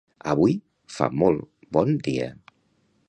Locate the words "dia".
2.09-2.31